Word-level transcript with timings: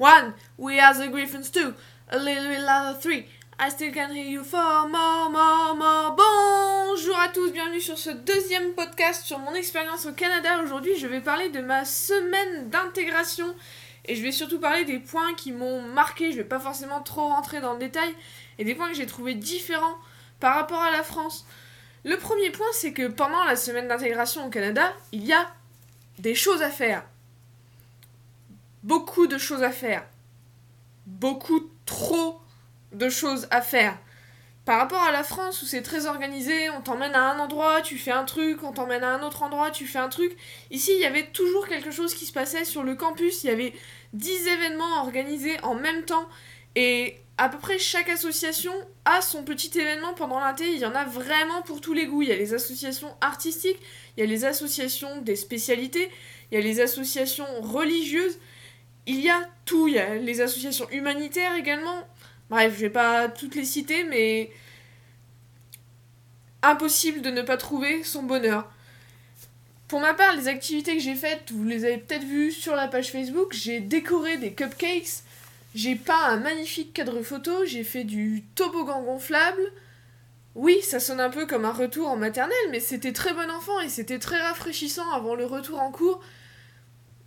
One, 0.00 0.32
we 0.56 0.80
are 0.80 0.94
the 0.94 1.08
Griffins 1.08 1.50
two. 1.50 1.74
A 2.08 2.16
little 2.16 2.48
bit 2.48 2.62
louder 2.62 2.98
three. 2.98 3.26
I 3.58 3.68
still 3.68 3.92
can 3.92 4.10
hear 4.14 4.24
you 4.24 4.42
for 4.42 4.88
more, 4.88 5.28
more, 5.28 5.76
more. 5.76 6.16
Bonjour 6.16 7.20
à 7.20 7.28
tous, 7.28 7.52
bienvenue 7.52 7.82
sur 7.82 7.98
ce 7.98 8.08
deuxième 8.08 8.72
podcast 8.72 9.26
sur 9.26 9.38
mon 9.38 9.52
expérience 9.52 10.06
au 10.06 10.12
Canada. 10.12 10.62
Aujourd'hui, 10.64 10.96
je 10.96 11.06
vais 11.06 11.20
parler 11.20 11.50
de 11.50 11.60
ma 11.60 11.84
semaine 11.84 12.70
d'intégration 12.70 13.54
et 14.06 14.16
je 14.16 14.22
vais 14.22 14.32
surtout 14.32 14.58
parler 14.58 14.86
des 14.86 15.00
points 15.00 15.34
qui 15.34 15.52
m'ont 15.52 15.82
marqué. 15.82 16.32
Je 16.32 16.38
vais 16.38 16.44
pas 16.44 16.60
forcément 16.60 17.02
trop 17.02 17.28
rentrer 17.28 17.60
dans 17.60 17.74
le 17.74 17.78
détail 17.78 18.14
et 18.58 18.64
des 18.64 18.74
points 18.74 18.88
que 18.88 18.96
j'ai 18.96 19.04
trouvé 19.04 19.34
différents 19.34 19.98
par 20.40 20.54
rapport 20.54 20.80
à 20.80 20.90
la 20.90 21.02
France. 21.02 21.44
Le 22.04 22.16
premier 22.16 22.48
point, 22.48 22.72
c'est 22.72 22.94
que 22.94 23.06
pendant 23.06 23.44
la 23.44 23.54
semaine 23.54 23.88
d'intégration 23.88 24.46
au 24.46 24.48
Canada, 24.48 24.94
il 25.12 25.26
y 25.26 25.34
a 25.34 25.46
des 26.18 26.34
choses 26.34 26.62
à 26.62 26.70
faire 26.70 27.04
beaucoup 28.82 29.26
de 29.26 29.38
choses 29.38 29.62
à 29.62 29.70
faire. 29.70 30.06
Beaucoup 31.06 31.70
trop 31.86 32.40
de 32.92 33.08
choses 33.08 33.46
à 33.50 33.62
faire. 33.62 33.98
Par 34.64 34.78
rapport 34.78 35.02
à 35.02 35.10
la 35.10 35.24
France 35.24 35.62
où 35.62 35.66
c'est 35.66 35.82
très 35.82 36.06
organisé, 36.06 36.70
on 36.70 36.82
t'emmène 36.82 37.14
à 37.14 37.32
un 37.32 37.38
endroit, 37.38 37.80
tu 37.80 37.98
fais 37.98 38.12
un 38.12 38.24
truc, 38.24 38.62
on 38.62 38.72
t'emmène 38.72 39.02
à 39.02 39.14
un 39.14 39.22
autre 39.22 39.42
endroit, 39.42 39.70
tu 39.70 39.86
fais 39.86 39.98
un 39.98 40.08
truc. 40.08 40.36
Ici, 40.70 40.92
il 40.94 41.00
y 41.00 41.06
avait 41.06 41.26
toujours 41.28 41.66
quelque 41.66 41.90
chose 41.90 42.14
qui 42.14 42.26
se 42.26 42.32
passait 42.32 42.64
sur 42.64 42.82
le 42.82 42.94
campus, 42.94 43.42
il 43.42 43.48
y 43.48 43.50
avait 43.50 43.72
10 44.12 44.46
événements 44.46 45.00
organisés 45.00 45.58
en 45.62 45.74
même 45.74 46.04
temps 46.04 46.28
et 46.76 47.16
à 47.38 47.48
peu 47.48 47.58
près 47.58 47.78
chaque 47.78 48.10
association 48.10 48.72
a 49.06 49.22
son 49.22 49.44
petit 49.44 49.76
événement 49.78 50.12
pendant 50.12 50.38
l'inté, 50.38 50.70
il 50.72 50.78
y 50.78 50.84
en 50.84 50.94
a 50.94 51.04
vraiment 51.04 51.62
pour 51.62 51.80
tous 51.80 51.94
les 51.94 52.06
goûts. 52.06 52.20
Il 52.20 52.28
y 52.28 52.32
a 52.32 52.36
les 52.36 52.52
associations 52.52 53.16
artistiques, 53.22 53.80
il 54.16 54.20
y 54.20 54.22
a 54.22 54.26
les 54.26 54.44
associations 54.44 55.22
des 55.22 55.36
spécialités, 55.36 56.10
il 56.52 56.58
y 56.58 56.60
a 56.60 56.64
les 56.64 56.80
associations 56.80 57.46
religieuses, 57.62 58.38
il 59.10 59.20
y 59.20 59.28
a 59.28 59.48
tout. 59.64 59.88
Il 59.88 59.94
y 59.94 59.98
a 59.98 60.14
les 60.14 60.40
associations 60.40 60.88
humanitaires 60.90 61.56
également. 61.56 62.06
Bref, 62.48 62.74
je 62.74 62.80
vais 62.80 62.90
pas 62.90 63.28
toutes 63.28 63.56
les 63.56 63.64
citer, 63.64 64.04
mais 64.04 64.50
impossible 66.62 67.20
de 67.20 67.30
ne 67.30 67.42
pas 67.42 67.56
trouver 67.56 68.04
son 68.04 68.22
bonheur. 68.22 68.70
Pour 69.88 70.00
ma 70.00 70.14
part, 70.14 70.36
les 70.36 70.46
activités 70.46 70.96
que 70.96 71.02
j'ai 71.02 71.16
faites, 71.16 71.50
vous 71.50 71.64
les 71.64 71.84
avez 71.84 71.98
peut-être 71.98 72.24
vues 72.24 72.52
sur 72.52 72.76
la 72.76 72.86
page 72.86 73.10
Facebook, 73.10 73.52
j'ai 73.52 73.80
décoré 73.80 74.36
des 74.36 74.52
cupcakes, 74.52 75.24
j'ai 75.74 75.96
peint 75.96 76.24
un 76.26 76.36
magnifique 76.36 76.92
cadre 76.92 77.22
photo, 77.22 77.64
j'ai 77.64 77.82
fait 77.82 78.04
du 78.04 78.44
toboggan 78.54 79.02
gonflable. 79.02 79.72
Oui, 80.54 80.80
ça 80.82 81.00
sonne 81.00 81.20
un 81.20 81.30
peu 81.30 81.46
comme 81.46 81.64
un 81.64 81.72
retour 81.72 82.08
en 82.08 82.16
maternelle, 82.16 82.56
mais 82.70 82.80
c'était 82.80 83.12
très 83.12 83.32
bon 83.32 83.50
enfant 83.50 83.80
et 83.80 83.88
c'était 83.88 84.20
très 84.20 84.40
rafraîchissant 84.40 85.10
avant 85.10 85.34
le 85.34 85.46
retour 85.46 85.80
en 85.80 85.90
cours. 85.90 86.20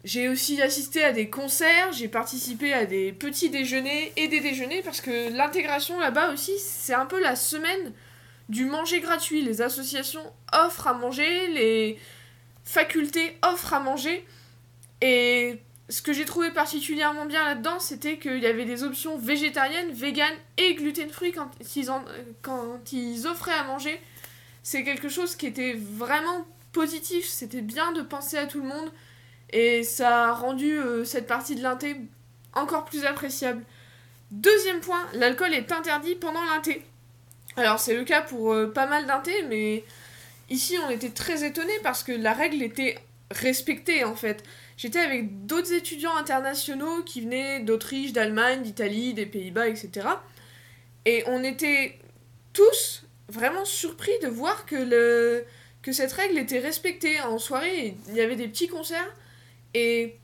J'ai 0.04 0.28
aussi 0.28 0.62
assisté 0.62 1.02
à 1.04 1.14
des 1.14 1.30
concerts, 1.30 1.94
j'ai 1.94 2.10
participé 2.10 2.74
à 2.74 2.86
des 2.86 3.14
petits 3.14 3.50
déjeuners 3.50 4.12
et 4.18 4.28
des 4.28 4.42
déjeuners 4.42 4.82
parce 4.82 5.00
que 5.00 5.32
l'intégration 5.32 5.98
là-bas 5.98 6.34
aussi, 6.34 6.52
c'est 6.60 6.94
un 6.94 7.06
peu 7.06 7.22
la 7.22 7.38
semaine 7.38 7.94
du 8.50 8.66
manger 8.66 9.00
gratuit. 9.00 9.42
Les 9.42 9.62
associations 9.62 10.24
offrent 10.52 10.88
à 10.88 10.94
manger, 10.94 11.48
les 11.54 11.98
facultés 12.66 13.38
offrent 13.44 13.74
à 13.74 13.80
manger. 13.80 14.26
Et 15.00 15.62
ce 15.88 16.02
que 16.02 16.12
j'ai 16.12 16.26
trouvé 16.26 16.52
particulièrement 16.52 17.26
bien 17.26 17.46
là-dedans, 17.46 17.80
c'était 17.80 18.18
qu'il 18.18 18.40
y 18.40 18.46
avait 18.46 18.66
des 18.66 18.84
options 18.84 19.18
végétariennes, 19.18 19.92
véganes 19.92 20.36
et 20.58 20.76
gluten-free 20.76 21.32
quand, 21.32 21.50
quand 22.42 22.92
ils 22.92 23.26
offraient 23.26 23.54
à 23.54 23.64
manger. 23.64 24.02
C'est 24.64 24.84
quelque 24.84 25.08
chose 25.08 25.38
qui 25.38 25.46
était 25.46 25.74
vraiment 25.74 26.46
positif, 26.74 27.26
c'était 27.26 27.62
bien 27.62 27.94
de 27.94 28.02
penser 28.02 28.38
à 28.38 28.48
tout 28.48 28.62
le 28.62 28.68
monde 28.68 28.92
et 29.54 29.84
ça 29.84 30.30
a 30.30 30.34
rendu 30.34 30.78
euh, 30.80 31.06
cette 31.06 31.28
partie 31.28 31.56
de 31.56 31.62
l'inté 31.62 31.96
encore 32.54 32.86
plus 32.86 33.06
appréciable. 33.06 33.64
Deuxième 34.32 34.80
point, 34.80 35.08
l'alcool 35.14 35.54
est 35.54 35.72
interdit 35.72 36.16
pendant 36.16 36.44
l'inté. 36.44 36.84
Alors 37.56 37.80
c'est 37.80 37.96
le 37.96 38.04
cas 38.04 38.22
pour 38.22 38.52
euh, 38.52 38.74
pas 38.74 38.88
mal 38.88 39.06
d'inté, 39.06 39.44
mais 39.48 39.84
ici 40.50 40.76
on 40.86 40.90
était 40.90 41.12
très 41.12 41.46
étonnés 41.46 41.80
parce 41.84 42.04
que 42.04 42.12
la 42.12 42.34
règle 42.34 42.64
était 42.64 42.98
respectée 43.30 44.04
en 44.04 44.16
fait. 44.16 44.44
J'étais 44.76 45.00
avec 45.00 45.46
d'autres 45.46 45.72
étudiants 45.72 46.16
internationaux 46.16 47.04
qui 47.04 47.22
venaient 47.22 47.60
d'Autriche, 47.60 48.12
d'Allemagne, 48.12 48.64
d'Italie, 48.64 49.14
des 49.14 49.28
Pays-Bas, 49.28 49.68
etc. 49.68 50.08
Et 51.06 51.24
on 51.28 51.44
était 51.44 52.00
tous 52.54 53.04
vraiment 53.30 53.66
surpris 53.66 54.12
de 54.24 54.30
voir 54.30 54.66
que, 54.66 54.76
le, 54.76 55.46
que 55.84 55.92
cette 55.92 56.12
règle 56.12 56.40
était 56.40 56.58
respectée. 56.58 57.22
En 57.22 57.38
soirée, 57.38 57.96
il 58.10 58.16
y 58.16 58.22
avait 58.22 58.36
des 58.36 58.48
petits 58.48 58.68
concerts 58.68 59.14
et, 59.74 60.18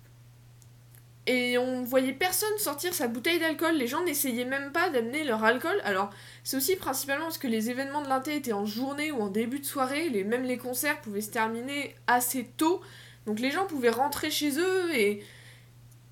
et 1.25 1.57
on 1.57 1.83
voyait 1.83 2.13
personne 2.13 2.57
sortir 2.57 2.93
sa 2.93 3.07
bouteille 3.07 3.39
d'alcool. 3.39 3.75
Les 3.75 3.87
gens 3.87 4.03
n'essayaient 4.03 4.45
même 4.45 4.71
pas 4.71 4.89
d'amener 4.89 5.23
leur 5.23 5.43
alcool. 5.43 5.79
Alors, 5.83 6.09
c'est 6.43 6.57
aussi 6.57 6.75
principalement 6.75 7.25
parce 7.25 7.37
que 7.37 7.47
les 7.47 7.69
événements 7.69 8.01
de 8.01 8.09
l'inté 8.09 8.35
étaient 8.35 8.53
en 8.53 8.65
journée 8.65 9.11
ou 9.11 9.21
en 9.21 9.29
début 9.29 9.59
de 9.59 9.65
soirée. 9.65 10.09
Les, 10.09 10.23
même 10.23 10.43
les 10.43 10.57
concerts 10.57 11.01
pouvaient 11.01 11.21
se 11.21 11.31
terminer 11.31 11.95
assez 12.07 12.45
tôt. 12.57 12.81
Donc, 13.25 13.39
les 13.39 13.51
gens 13.51 13.65
pouvaient 13.65 13.89
rentrer 13.89 14.31
chez 14.31 14.57
eux 14.59 14.95
et, 14.95 15.23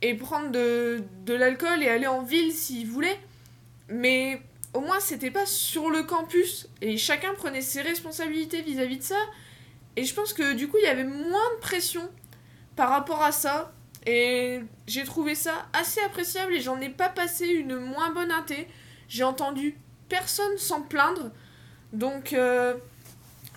et 0.01 0.13
prendre 0.13 0.51
de, 0.51 1.03
de 1.25 1.33
l'alcool 1.33 1.81
et 1.81 1.87
aller 1.87 2.07
en 2.07 2.21
ville 2.21 2.51
s'ils 2.51 2.87
voulaient. 2.87 3.19
Mais 3.89 4.41
au 4.73 4.81
moins, 4.81 4.99
c'était 4.99 5.31
pas 5.31 5.45
sur 5.45 5.89
le 5.89 6.03
campus. 6.03 6.67
Et 6.81 6.97
chacun 6.97 7.33
prenait 7.33 7.61
ses 7.61 7.81
responsabilités 7.81 8.61
vis-à-vis 8.61 8.95
-vis 8.95 8.99
de 8.99 9.03
ça. 9.03 9.19
Et 9.95 10.03
je 10.03 10.13
pense 10.13 10.33
que 10.33 10.53
du 10.53 10.67
coup, 10.67 10.77
il 10.77 10.83
y 10.83 10.87
avait 10.87 11.03
moins 11.03 11.49
de 11.55 11.59
pression 11.59 12.07
par 12.77 12.89
rapport 12.89 13.21
à 13.21 13.33
ça. 13.33 13.73
Et 14.05 14.61
j'ai 14.85 15.03
trouvé 15.03 15.35
ça 15.35 15.67
assez 15.73 15.99
appréciable 15.99 16.53
et 16.53 16.61
j'en 16.61 16.79
ai 16.79 16.87
pas 16.87 17.09
passé 17.09 17.45
une 17.47 17.75
moins 17.75 18.11
bonne 18.11 18.31
inté. 18.31 18.69
J'ai 19.09 19.25
entendu 19.25 19.77
personne 20.07 20.57
s'en 20.57 20.81
plaindre. 20.81 21.31
Donc 21.91 22.31
euh, 22.31 22.75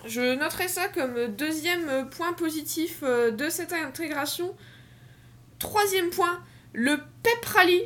je 0.04 0.34
noterai 0.34 0.66
ça 0.66 0.88
comme 0.88 1.28
deuxième 1.28 2.08
point 2.10 2.32
positif 2.32 3.00
euh, 3.04 3.30
de 3.30 3.48
cette 3.48 3.72
intégration. 3.72 4.56
Troisième 5.60 6.10
point, 6.10 6.42
le 6.72 6.96
Pep 7.22 7.44
Rally 7.44 7.82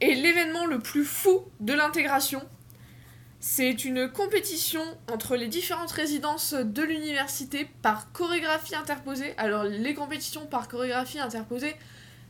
est 0.00 0.14
l'événement 0.14 0.64
le 0.64 0.78
plus 0.78 1.04
fou 1.04 1.44
de 1.60 1.74
l'intégration. 1.74 2.40
C'est 3.48 3.84
une 3.84 4.10
compétition 4.10 4.82
entre 5.08 5.36
les 5.36 5.46
différentes 5.46 5.92
résidences 5.92 6.52
de 6.52 6.82
l'université 6.82 7.68
par 7.80 8.10
chorégraphie 8.10 8.74
interposée. 8.74 9.34
Alors 9.36 9.62
les 9.62 9.94
compétitions 9.94 10.46
par 10.46 10.66
chorégraphie 10.66 11.20
interposée, 11.20 11.76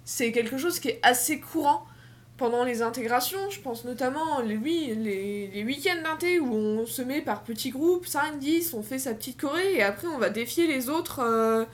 c'est 0.04 0.30
quelque 0.30 0.58
chose 0.58 0.78
qui 0.78 0.88
est 0.88 1.00
assez 1.02 1.40
courant 1.40 1.86
pendant 2.36 2.64
les 2.64 2.82
intégrations. 2.82 3.48
Je 3.48 3.60
pense 3.60 3.86
notamment 3.86 4.40
les, 4.40 4.58
les 4.58 5.64
week-ends 5.64 6.02
d'inté 6.04 6.38
où 6.38 6.52
on 6.52 6.84
se 6.84 7.00
met 7.00 7.22
par 7.22 7.44
petits 7.44 7.70
groupes, 7.70 8.06
5, 8.06 8.38
10, 8.38 8.74
on 8.74 8.82
fait 8.82 8.98
sa 8.98 9.14
petite 9.14 9.40
choré 9.40 9.72
et 9.72 9.82
après 9.82 10.08
on 10.08 10.18
va 10.18 10.28
défier 10.28 10.66
les 10.66 10.90
autres 10.90 11.20
euh, 11.20 11.64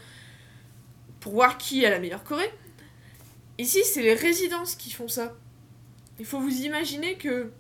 pour 1.18 1.32
voir 1.32 1.58
qui 1.58 1.84
a 1.84 1.90
la 1.90 1.98
meilleure 1.98 2.22
choré. 2.22 2.48
Ici, 3.58 3.80
c'est 3.84 4.02
les 4.02 4.14
résidences 4.14 4.76
qui 4.76 4.92
font 4.92 5.08
ça. 5.08 5.34
Il 6.20 6.26
faut 6.26 6.38
vous 6.38 6.60
imaginer 6.62 7.16
que 7.16 7.50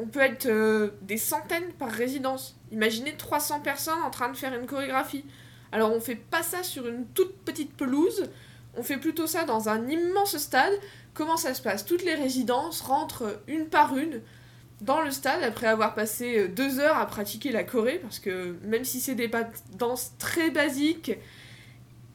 on 0.00 0.06
peut 0.06 0.20
être 0.20 0.46
euh, 0.46 0.90
des 1.02 1.16
centaines 1.16 1.72
par 1.78 1.90
résidence. 1.90 2.56
Imaginez 2.72 3.14
300 3.16 3.60
personnes 3.60 4.02
en 4.02 4.10
train 4.10 4.30
de 4.30 4.36
faire 4.36 4.58
une 4.58 4.66
chorégraphie. 4.66 5.24
Alors 5.72 5.92
on 5.92 6.00
fait 6.00 6.16
pas 6.16 6.42
ça 6.42 6.62
sur 6.62 6.88
une 6.88 7.06
toute 7.08 7.36
petite 7.44 7.76
pelouse, 7.76 8.28
on 8.76 8.82
fait 8.82 8.96
plutôt 8.96 9.26
ça 9.26 9.44
dans 9.44 9.68
un 9.68 9.88
immense 9.88 10.36
stade. 10.38 10.72
Comment 11.14 11.36
ça 11.36 11.54
se 11.54 11.62
passe? 11.62 11.84
Toutes 11.84 12.04
les 12.04 12.14
résidences 12.14 12.80
rentrent 12.80 13.40
une 13.46 13.66
par 13.66 13.96
une 13.96 14.20
dans 14.80 15.02
le 15.02 15.10
stade 15.10 15.42
après 15.42 15.66
avoir 15.66 15.94
passé 15.94 16.38
euh, 16.38 16.48
deux 16.48 16.80
heures 16.80 16.96
à 16.96 17.06
pratiquer 17.06 17.52
la 17.52 17.64
choré, 17.64 17.98
parce 17.98 18.18
que 18.18 18.56
même 18.62 18.84
si 18.84 19.00
c'est 19.00 19.14
des 19.14 19.30
danses 19.74 20.12
très 20.18 20.50
basiques, 20.50 21.12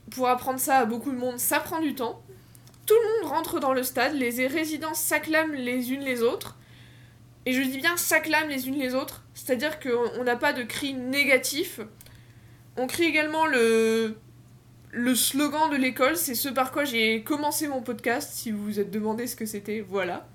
pour 0.09 0.27
apprendre 0.27 0.59
ça 0.59 0.77
à 0.77 0.85
beaucoup 0.85 1.11
de 1.11 1.17
monde, 1.17 1.37
ça 1.37 1.59
prend 1.59 1.79
du 1.79 1.93
temps. 1.93 2.23
Tout 2.85 2.95
le 2.95 3.23
monde 3.23 3.33
rentre 3.33 3.59
dans 3.59 3.73
le 3.73 3.83
stade, 3.83 4.13
les 4.13 4.47
résidences 4.47 4.99
s'acclament 4.99 5.53
les 5.53 5.91
unes 5.91 6.01
les 6.01 6.23
autres. 6.23 6.57
Et 7.45 7.53
je 7.53 7.61
dis 7.61 7.77
bien 7.77 7.95
s'acclament 7.97 8.49
les 8.49 8.67
unes 8.67 8.79
les 8.79 8.95
autres, 8.95 9.23
c'est-à-dire 9.33 9.79
qu'on 9.79 10.23
n'a 10.23 10.35
pas 10.35 10.53
de 10.53 10.63
cris 10.63 10.93
négatifs. 10.93 11.79
On 12.77 12.87
crie 12.87 13.05
également 13.05 13.45
le, 13.45 14.17
le 14.91 15.15
slogan 15.15 15.69
de 15.69 15.75
l'école, 15.75 16.17
c'est 16.17 16.35
ce 16.35 16.49
par 16.49 16.71
quoi 16.71 16.85
j'ai 16.85 17.21
commencé 17.23 17.67
mon 17.67 17.81
podcast, 17.81 18.31
si 18.33 18.51
vous 18.51 18.63
vous 18.63 18.79
êtes 18.79 18.91
demandé 18.91 19.27
ce 19.27 19.35
que 19.35 19.45
c'était, 19.45 19.81
voilà. 19.81 20.27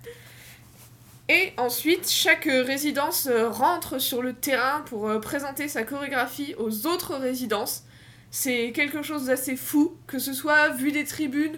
Et 1.28 1.52
ensuite, 1.58 2.10
chaque 2.10 2.46
résidence 2.46 3.28
rentre 3.28 4.00
sur 4.00 4.20
le 4.20 4.32
terrain 4.32 4.80
pour 4.86 5.08
euh, 5.08 5.20
présenter 5.20 5.68
sa 5.68 5.84
chorégraphie 5.84 6.56
aux 6.58 6.86
autres 6.88 7.14
résidences. 7.14 7.84
C'est 8.32 8.72
quelque 8.72 9.02
chose 9.02 9.26
d'assez 9.26 9.54
fou, 9.54 9.96
que 10.08 10.18
ce 10.18 10.32
soit 10.32 10.70
vu 10.70 10.90
des 10.90 11.04
tribunes 11.04 11.56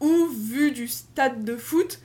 ou 0.00 0.26
vu 0.26 0.72
du 0.72 0.88
stade 0.88 1.44
de 1.44 1.56
foot. 1.56 2.00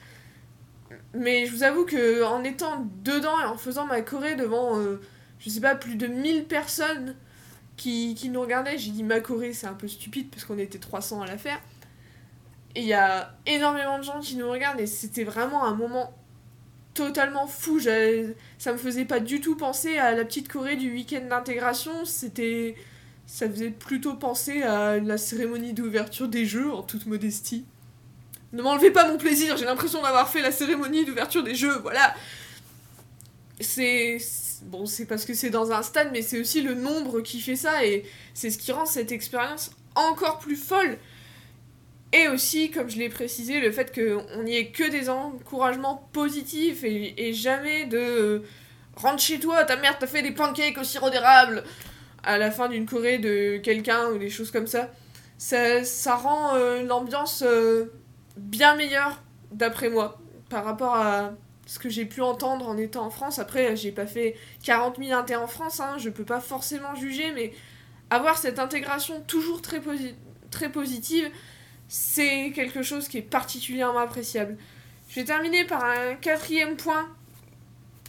Mais 1.13 1.45
je 1.45 1.51
vous 1.51 1.63
avoue 1.63 1.85
que 1.85 2.23
en 2.23 2.43
étant 2.43 2.87
dedans 3.03 3.39
et 3.41 3.45
en 3.45 3.57
faisant 3.57 3.85
ma 3.85 4.01
choré 4.01 4.35
devant, 4.35 4.79
euh, 4.79 5.01
je 5.39 5.49
sais 5.49 5.61
pas, 5.61 5.75
plus 5.75 5.95
de 5.95 6.07
1000 6.07 6.45
personnes 6.45 7.15
qui, 7.77 8.13
qui 8.15 8.29
nous 8.29 8.41
regardaient, 8.41 8.77
j'ai 8.77 8.91
dit 8.91 9.03
ma 9.03 9.19
choré, 9.19 9.53
c'est 9.53 9.67
un 9.67 9.73
peu 9.73 9.87
stupide 9.87 10.29
parce 10.29 10.45
qu'on 10.45 10.59
était 10.59 10.77
300 10.77 11.21
à 11.21 11.27
la 11.27 11.37
faire. 11.37 11.59
Et 12.75 12.81
il 12.81 12.87
y 12.87 12.93
a 12.93 13.35
énormément 13.47 13.97
de 13.97 14.03
gens 14.03 14.19
qui 14.19 14.35
nous 14.35 14.49
regardent 14.49 14.79
et 14.79 14.85
c'était 14.85 15.23
vraiment 15.23 15.65
un 15.65 15.73
moment 15.73 16.13
totalement 16.93 17.47
fou. 17.47 17.79
Ça 17.79 18.73
me 18.73 18.77
faisait 18.77 19.05
pas 19.05 19.19
du 19.19 19.41
tout 19.41 19.55
penser 19.55 19.97
à 19.97 20.13
la 20.13 20.25
petite 20.25 20.47
Corée 20.49 20.75
du 20.75 20.91
week-end 20.91 21.25
d'intégration. 21.29 22.05
C'était. 22.05 22.75
Ça 23.25 23.47
faisait 23.47 23.69
plutôt 23.69 24.15
penser 24.15 24.63
à 24.63 24.97
la 24.99 25.17
cérémonie 25.17 25.73
d'ouverture 25.73 26.27
des 26.27 26.45
jeux, 26.45 26.73
en 26.73 26.81
toute 26.81 27.05
modestie. 27.05 27.65
Ne 28.51 28.63
m'enlevez 28.63 28.91
pas 28.91 29.07
mon 29.07 29.17
plaisir, 29.17 29.57
j'ai 29.57 29.65
l'impression 29.65 30.01
d'avoir 30.01 30.27
fait 30.29 30.41
la 30.41 30.51
cérémonie 30.51 31.05
d'ouverture 31.05 31.43
des 31.43 31.55
jeux, 31.55 31.77
voilà. 31.79 32.15
C'est. 33.59 34.17
Bon, 34.63 34.85
c'est 34.85 35.05
parce 35.05 35.23
que 35.23 35.33
c'est 35.33 35.49
dans 35.49 35.71
un 35.71 35.81
stade, 35.81 36.09
mais 36.11 36.21
c'est 36.21 36.39
aussi 36.39 36.61
le 36.61 36.73
nombre 36.73 37.21
qui 37.21 37.39
fait 37.39 37.55
ça, 37.55 37.85
et 37.85 38.03
c'est 38.33 38.49
ce 38.49 38.57
qui 38.57 38.71
rend 38.71 38.85
cette 38.85 39.11
expérience 39.11 39.71
encore 39.95 40.39
plus 40.39 40.57
folle. 40.57 40.97
Et 42.11 42.27
aussi, 42.27 42.71
comme 42.71 42.89
je 42.89 42.97
l'ai 42.97 43.09
précisé, 43.09 43.59
le 43.59 43.71
fait 43.71 43.93
qu'on 43.93 44.43
n'y 44.43 44.55
ait 44.55 44.71
que 44.71 44.89
des 44.89 45.09
encouragements 45.09 46.09
positifs 46.11 46.83
et, 46.83 47.33
jamais 47.33 47.85
de 47.85 48.41
rentre 48.95 49.21
chez 49.21 49.39
toi, 49.39 49.63
ta 49.63 49.75
mère 49.75 49.97
t'a 49.99 50.07
fait 50.07 50.23
des 50.23 50.31
pancakes 50.31 50.77
au 50.77 50.83
sirop 50.83 51.09
d'érable 51.09 51.63
à 52.23 52.37
la 52.37 52.51
fin 52.51 52.67
d'une 52.67 52.85
Corée 52.85 53.19
de 53.19 53.57
quelqu'un 53.57 54.09
ou 54.09 54.17
des 54.17 54.29
choses 54.29 54.51
comme 54.51 54.67
ça. 54.67 54.89
Ça, 55.37 55.83
ça 55.83 56.15
rend 56.15 56.55
euh, 56.55 56.83
l'ambiance 56.83 57.43
euh, 57.45 57.85
bien 58.39 58.75
meilleure, 58.75 59.21
d'après 59.51 59.89
moi, 59.89 60.19
par 60.49 60.65
rapport 60.65 60.95
à 60.95 61.31
ce 61.65 61.77
que 61.77 61.89
j'ai 61.89 62.05
pu 62.05 62.21
entendre 62.21 62.67
en 62.67 62.77
étant 62.77 63.05
en 63.05 63.09
France. 63.09 63.37
Après, 63.37 63.75
j'ai 63.75 63.91
pas 63.91 64.07
fait 64.07 64.35
40 64.63 64.97
000 64.97 65.17
intés 65.17 65.35
en 65.35 65.47
France, 65.47 65.79
hein, 65.79 65.97
je 65.99 66.09
peux 66.09 66.25
pas 66.25 66.39
forcément 66.39 66.95
juger, 66.95 67.31
mais 67.33 67.53
avoir 68.09 68.37
cette 68.37 68.57
intégration 68.57 69.21
toujours 69.21 69.61
très, 69.61 69.79
très 70.49 70.71
positive, 70.71 71.29
c'est 71.87 72.51
quelque 72.55 72.81
chose 72.81 73.07
qui 73.07 73.19
est 73.19 73.23
particulièrement 73.23 73.99
appréciable. 73.99 74.57
Je 75.09 75.15
vais 75.15 75.25
terminer 75.25 75.65
par 75.65 75.83
un 75.83 76.15
quatrième 76.15 76.75
point 76.75 77.07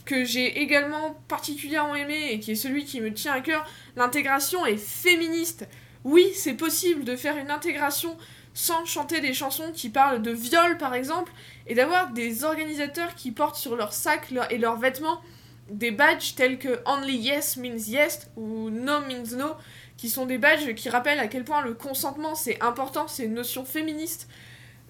que 0.05 0.25
j'ai 0.25 0.61
également 0.61 1.21
particulièrement 1.27 1.95
aimé 1.95 2.29
et 2.31 2.39
qui 2.39 2.51
est 2.51 2.55
celui 2.55 2.85
qui 2.85 3.01
me 3.01 3.13
tient 3.13 3.33
à 3.33 3.41
cœur. 3.41 3.67
L'intégration 3.95 4.65
est 4.65 4.77
féministe. 4.77 5.67
Oui, 6.03 6.31
c'est 6.33 6.55
possible 6.55 7.03
de 7.03 7.15
faire 7.15 7.37
une 7.37 7.51
intégration 7.51 8.17
sans 8.53 8.85
chanter 8.85 9.21
des 9.21 9.33
chansons 9.33 9.71
qui 9.73 9.89
parlent 9.89 10.21
de 10.21 10.31
viol 10.31 10.77
par 10.77 10.93
exemple 10.93 11.31
et 11.67 11.75
d'avoir 11.75 12.11
des 12.11 12.43
organisateurs 12.43 13.15
qui 13.15 13.31
portent 13.31 13.55
sur 13.55 13.75
leur 13.75 13.93
sac 13.93 14.33
et 14.49 14.57
leurs 14.57 14.77
vêtements 14.77 15.21
des 15.69 15.91
badges 15.91 16.35
tels 16.35 16.59
que 16.59 16.81
Only 16.85 17.15
Yes 17.15 17.57
means 17.57 17.77
Yes 17.77 18.29
ou 18.35 18.69
No 18.69 18.99
means 19.01 19.37
No 19.37 19.55
qui 19.97 20.09
sont 20.09 20.25
des 20.25 20.37
badges 20.37 20.73
qui 20.73 20.89
rappellent 20.89 21.19
à 21.19 21.27
quel 21.27 21.43
point 21.43 21.61
le 21.61 21.73
consentement 21.73 22.35
c'est 22.35 22.61
important, 22.61 23.07
c'est 23.07 23.25
une 23.25 23.35
notion 23.35 23.65
féministe. 23.65 24.27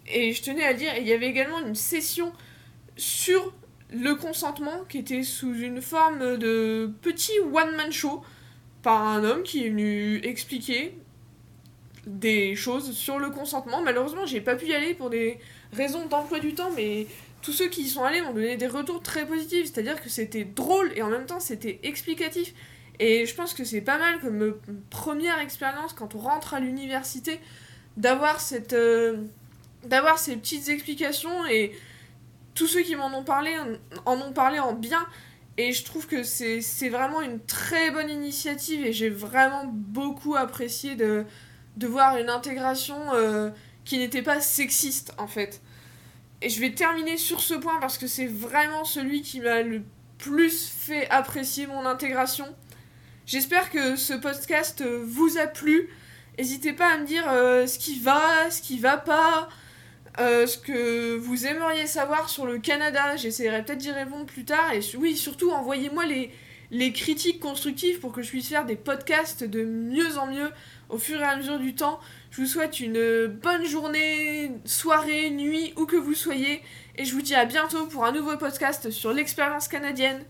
Et 0.07 0.33
je 0.33 0.41
tenais 0.41 0.63
à 0.63 0.73
dire, 0.73 0.91
il 0.97 1.05
y 1.05 1.13
avait 1.13 1.27
également 1.27 1.59
une 1.59 1.75
session 1.75 2.31
sur 2.97 3.53
le 3.91 4.15
consentement 4.15 4.85
qui 4.87 4.99
était 4.99 5.23
sous 5.23 5.53
une 5.53 5.81
forme 5.81 6.37
de 6.37 6.91
petit 7.01 7.37
one-man 7.39 7.91
show 7.91 8.23
par 8.81 9.05
un 9.05 9.23
homme 9.23 9.43
qui 9.43 9.65
est 9.65 9.69
venu 9.69 10.21
expliquer 10.23 10.97
des 12.05 12.55
choses 12.55 12.91
sur 12.93 13.19
le 13.19 13.29
consentement. 13.29 13.81
Malheureusement, 13.81 14.25
j'ai 14.25 14.41
pas 14.41 14.55
pu 14.55 14.67
y 14.67 14.73
aller 14.73 14.93
pour 14.93 15.09
des 15.09 15.39
raisons 15.73 16.05
d'emploi 16.07 16.39
du 16.39 16.53
temps, 16.53 16.71
mais 16.75 17.07
tous 17.41 17.53
ceux 17.53 17.67
qui 17.67 17.83
y 17.83 17.89
sont 17.89 18.03
allés 18.03 18.21
m'ont 18.21 18.33
donné 18.33 18.57
des 18.57 18.67
retours 18.67 19.01
très 19.01 19.25
positifs, 19.25 19.71
c'est-à-dire 19.71 20.01
que 20.01 20.09
c'était 20.09 20.43
drôle 20.43 20.91
et 20.95 21.01
en 21.01 21.09
même 21.09 21.25
temps 21.25 21.39
c'était 21.39 21.79
explicatif. 21.83 22.53
Et 22.99 23.25
je 23.25 23.35
pense 23.35 23.53
que 23.53 23.63
c'est 23.63 23.81
pas 23.81 23.97
mal 23.97 24.19
comme 24.19 24.55
première 24.89 25.39
expérience 25.39 25.93
quand 25.93 26.13
on 26.15 26.19
rentre 26.19 26.53
à 26.53 26.59
l'université 26.59 27.39
d'avoir 27.97 28.39
cette 28.39 28.73
euh, 28.73 29.23
d'avoir 29.83 30.19
ces 30.19 30.37
petites 30.37 30.69
explications 30.69 31.45
et 31.47 31.71
tous 32.53 32.67
ceux 32.67 32.81
qui 32.81 32.95
m'en 32.95 33.07
ont 33.17 33.23
parlé 33.23 33.51
en 34.05 34.21
ont 34.21 34.33
parlé 34.33 34.59
en 34.59 34.73
bien 34.73 35.05
et 35.57 35.73
je 35.73 35.83
trouve 35.83 36.07
que 36.07 36.23
c'est 36.23 36.89
vraiment 36.89 37.21
une 37.21 37.39
très 37.39 37.91
bonne 37.91 38.09
initiative 38.09 38.85
et 38.85 38.93
j'ai 38.93 39.09
vraiment 39.09 39.65
beaucoup 39.65 40.35
apprécié 40.35 40.95
de, 40.95 41.25
de 41.77 41.87
voir 41.87 42.17
une 42.17 42.29
intégration 42.29 42.97
euh, 43.13 43.49
qui 43.85 43.97
n'était 43.97 44.21
pas 44.21 44.41
sexiste 44.41 45.13
en 45.17 45.27
fait. 45.27 45.61
Et 46.41 46.49
je 46.49 46.59
vais 46.59 46.71
terminer 46.71 47.17
sur 47.17 47.41
ce 47.41 47.53
point 47.53 47.79
parce 47.79 47.97
que 47.97 48.07
c'est 48.07 48.25
vraiment 48.25 48.83
celui 48.83 49.21
qui 49.21 49.41
m'a 49.41 49.61
le 49.61 49.83
plus 50.17 50.69
fait 50.69 51.09
apprécier 51.09 51.67
mon 51.67 51.85
intégration. 51.85 52.45
J'espère 53.25 53.69
que 53.69 53.95
ce 53.95 54.13
podcast 54.13 54.83
vous 54.83 55.37
a 55.37 55.47
plu. 55.47 55.89
N'hésitez 56.37 56.73
pas 56.73 56.93
à 56.93 56.97
me 56.97 57.05
dire 57.05 57.25
euh, 57.29 57.67
ce 57.67 57.77
qui 57.77 57.99
va, 57.99 58.49
ce 58.49 58.61
qui 58.61 58.79
va 58.79 58.97
pas, 58.97 59.49
euh, 60.19 60.47
ce 60.47 60.57
que 60.57 61.15
vous 61.15 61.45
aimeriez 61.45 61.85
savoir 61.85 62.29
sur 62.29 62.45
le 62.45 62.57
Canada. 62.57 63.15
J'essaierai 63.15 63.63
peut-être 63.63 63.79
d'y 63.79 63.91
répondre 63.91 64.25
plus 64.25 64.45
tard. 64.45 64.73
Et 64.73 64.81
oui, 64.97 65.15
surtout, 65.15 65.51
envoyez-moi 65.51 66.05
les, 66.05 66.31
les 66.71 66.93
critiques 66.93 67.39
constructives 67.39 67.99
pour 67.99 68.13
que 68.13 68.21
je 68.21 68.29
puisse 68.29 68.47
faire 68.47 68.65
des 68.65 68.77
podcasts 68.77 69.43
de 69.43 69.63
mieux 69.63 70.17
en 70.17 70.27
mieux 70.27 70.49
au 70.89 70.97
fur 70.97 71.19
et 71.19 71.25
à 71.25 71.35
mesure 71.35 71.59
du 71.59 71.75
temps. 71.75 71.99
Je 72.31 72.41
vous 72.41 72.47
souhaite 72.47 72.79
une 72.79 73.27
bonne 73.27 73.65
journée, 73.65 74.51
soirée, 74.65 75.29
nuit, 75.29 75.73
où 75.75 75.85
que 75.85 75.97
vous 75.97 76.15
soyez. 76.15 76.61
Et 76.95 77.05
je 77.05 77.13
vous 77.13 77.21
dis 77.21 77.35
à 77.35 77.45
bientôt 77.45 77.85
pour 77.87 78.05
un 78.05 78.13
nouveau 78.13 78.37
podcast 78.37 78.89
sur 78.89 79.11
l'expérience 79.11 79.67
canadienne. 79.67 80.23